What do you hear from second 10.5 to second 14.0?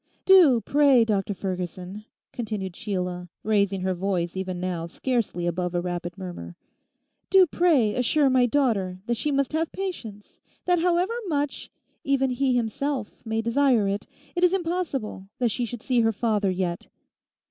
that however much even he himself may desire